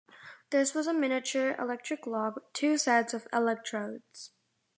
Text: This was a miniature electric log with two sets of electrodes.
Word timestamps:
This 0.49 0.73
was 0.73 0.87
a 0.87 0.95
miniature 0.95 1.55
electric 1.59 2.07
log 2.07 2.33
with 2.33 2.53
two 2.53 2.79
sets 2.79 3.13
of 3.13 3.27
electrodes. 3.31 4.31